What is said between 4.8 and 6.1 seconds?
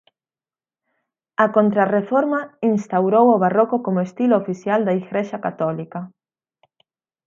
da Igrexa Católica